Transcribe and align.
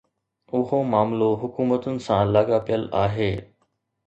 اهو 0.59 0.77
معاملو 0.93 1.27
حڪومتن 1.43 1.95
سان 2.07 2.25
لاڳاپيل 2.39 2.89
آهي. 3.05 3.31